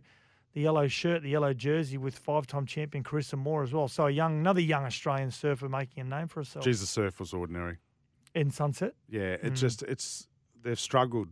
[0.53, 3.87] the yellow shirt, the yellow jersey with five time champion Carissa Moore as well.
[3.87, 7.19] So a young another young Australian surfer making a name for herself Geez, the surf
[7.19, 7.77] was ordinary.
[8.33, 8.95] in Sunset.
[9.07, 9.47] Yeah, Hmm.
[9.47, 10.27] it's just it's
[10.63, 11.27] they've struggled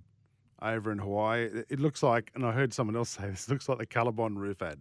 [0.61, 1.45] over in Hawaii.
[1.45, 4.37] It, it looks like, and I heard someone else say this looks like the Colorbond
[4.37, 4.77] roof ad.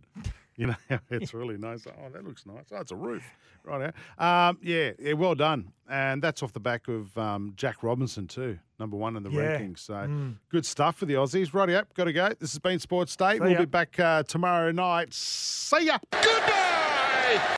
[0.59, 0.77] You know,
[1.11, 1.85] it's really nice.
[1.87, 2.67] Oh, that looks nice.
[2.73, 3.25] Oh, it's a roof,
[3.65, 3.93] right?
[4.19, 5.73] Um, yeah, yeah, well done.
[5.91, 9.59] And that's off the back of um, Jack Robinson too, number one in the Yeah.
[9.59, 9.81] rankings.
[9.81, 10.37] So Mm.
[10.51, 11.53] good stuff for the Aussies.
[11.55, 12.29] Righty up, got to go.
[12.39, 13.39] This has been Sports State.
[13.39, 13.59] See we'll ya.
[13.61, 15.13] be back uh, tomorrow night.
[15.13, 15.99] See ya.
[16.13, 17.57] Goodbye.